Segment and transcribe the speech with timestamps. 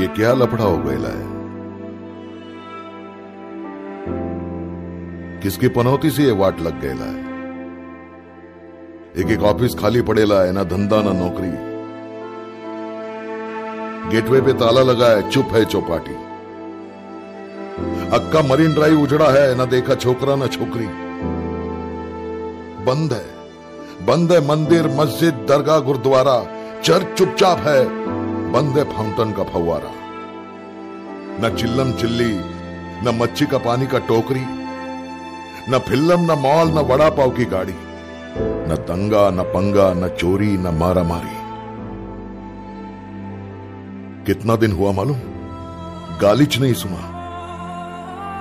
[0.00, 1.30] ये क्या लफड़ा हो गया है
[5.40, 7.32] किसकी पनौती से ये वाट लग गया है
[9.18, 11.72] एक एक ऑफ़िस खाली पड़ेला है ना धंधा, ना नौकरी।
[14.10, 16.14] गेटवे पे ताला लगा है चुप है चौपाटी।
[18.10, 20.86] अक्का मरीन ड्राइव उजड़ा है, ना देखा छोकरा, ना छोकरी।
[22.84, 23.24] बंद है।
[24.06, 26.46] बंद है मंदिर, मस्जिद, दरगाह, गुरुद्वारा।
[26.82, 28.21] चर्च चुपचाप है।
[28.52, 29.92] बंद है फाउंटन का फव्वारा।
[31.40, 32.32] न चिल्लम चिल्ली,
[33.04, 34.44] न मच्छी का पानी का टोकरी,
[35.70, 37.74] न फिल्लम, न मॉल, न वड़ा पाव की गाड़ी,
[38.68, 41.40] न दंगा, न पंगा, न चोरी, न मारा मारी
[44.26, 45.16] कितना दिन हुआ मालूम?
[46.22, 47.00] गालिच नहीं सुना।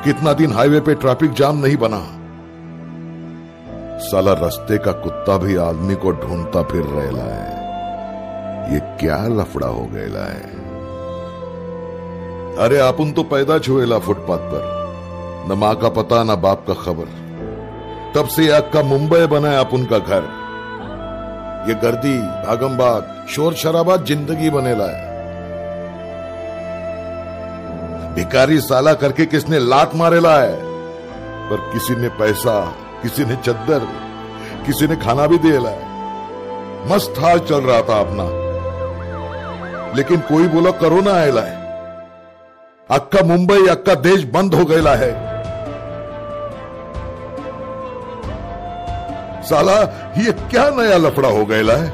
[0.06, 2.02] कितना दिन हाईवे पे ट्रैफ़िक जाम नहीं बना।
[4.00, 7.61] साला रास्ते का कुत्ता भी आदमी को ढूंढता फिर रहला है
[8.70, 10.62] ये क्या लफड़ा हो गया है?
[12.58, 14.82] अरे अपन तो पैदा छुएला फुटपाथ पर।
[15.50, 17.22] न माँ का पता, न बाप का खबर।
[18.16, 20.42] तब से अक्का मुंबई बना है अपन का घर।
[21.70, 25.12] ये गर्दी, भागमबाग शोर शराबा ज़िंदगी बनेला है।
[28.16, 30.58] भिकारी साला करके किसने लात मारेला है?
[31.50, 33.80] पर किसी ने पैसा, किसी ने चद्दर,
[34.66, 35.92] किसी ने खाना भी दिया है।
[36.92, 38.41] मस्त हाल चल रहा था अपना।
[39.96, 41.62] लेकिन कोई बोला, कोरोना आयला है।
[42.92, 45.32] अक्का मुंबई, अक्का देश बंद हो गया है।
[49.44, 49.82] साला,
[50.18, 51.94] ये क्या नया लफड़ा हो गया है?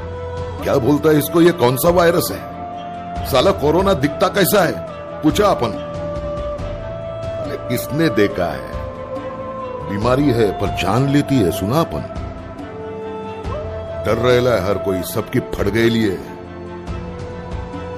[0.64, 1.42] क्या बोलता है इसको?
[1.42, 2.38] ये कौन सा वायरस है?
[3.26, 4.72] साला, कोरोना दिखता कैसा है?
[5.22, 5.84] पूछा अपन।
[7.70, 8.78] किसने देखा है?
[9.90, 12.00] बीमारी है, पर जान लेती है, सुना अपन।
[14.06, 16.18] डर रहेला है, हर कोई सबकी फट गई लिए।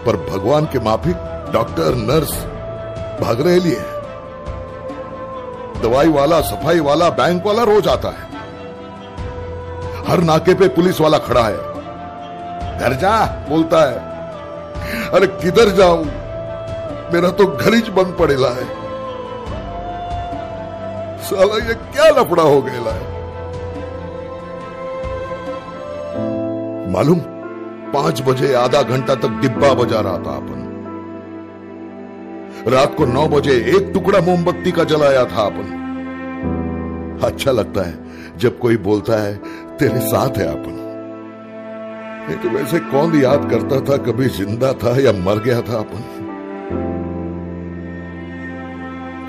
[0.07, 1.17] पर भगवान के माफिक
[1.53, 2.33] डॉक्टर, नर्स
[3.21, 3.81] भाग रहे लिए
[5.83, 8.31] दवाई वाला, सफ़ाई वाला, बैंक वाला रोज आता है।
[10.09, 11.57] हर नाके पे पुलिस वाला खड़ा है।
[12.79, 13.99] घर जा, बोलता है,
[15.11, 16.05] अरे किधर जाऊँ?
[17.13, 18.65] मेरा तो घर ही बंद पड़ेला है।
[21.21, 23.21] साला ये क्या लफड़ा हो गया है?
[26.93, 27.19] मालूम?
[27.95, 30.69] पाँच बजे आधा घंटा तक डिब्बा बजा रहा था अपन।
[32.69, 35.79] रात को नौ बजे एक टुकड़ा मोमबत्ती का जलाया था अपन।
[37.25, 39.35] अच्छा लगता है जब कोई बोलता है,
[39.77, 40.79] तेरे साथ है अपन।
[42.29, 46.03] नहीं तो वैसे कौन याद करता था, कभी ज़िंदा था या मर गया था अपन।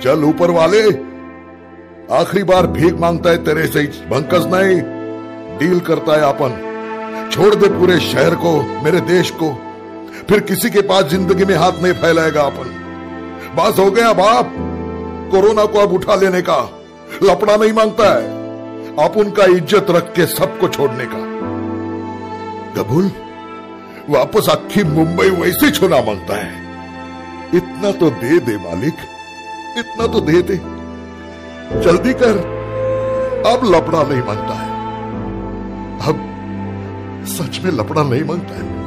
[0.03, 0.81] चल ऊपर वाले,
[2.15, 4.81] आखिरी बार भीख माँगता है तेरे से, भंकस नहीं,
[5.59, 6.70] डील करता है अपन।
[7.31, 9.49] छोड़ दे पूरे शहर को, मेरे देश को।
[10.29, 12.77] फिर किसी के पास ज़िंदगी में हाथ नहीं फैलाएगा अपन।
[13.55, 14.53] बस हो गया बाप।
[15.31, 16.57] कोरोना को अब उठा लेने का।
[17.23, 18.39] लपड़ा नहीं माँगता है।
[19.05, 21.21] आप उनका इज़्ज़त रख के सबको छोड़ने का।
[22.75, 23.11] कबूल?
[24.09, 26.59] वापस आखी मुंबई वैसे छुना माँगता है।
[27.55, 29.07] इतना तो दे दे मालिक।
[29.77, 30.55] इतना तो दे दे।
[31.81, 32.37] जल्दी कर।
[33.47, 34.69] अब लपड़ा नहीं माँगता है।
[36.09, 36.27] अब
[37.25, 38.80] सच में लपड़ा नहीं माँगता है।